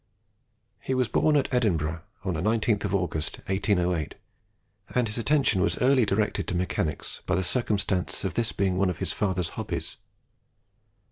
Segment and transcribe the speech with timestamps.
[0.79, 4.15] He was born at Edinburgh, on the 19th of August, 1808;
[4.95, 8.89] and his attention was early directed to mechanics by the circumstance of this being one
[8.89, 9.97] of his father's hobbies.